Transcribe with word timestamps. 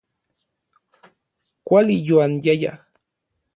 Kuali 1.65 1.95
yoanyayaj. 2.07 2.73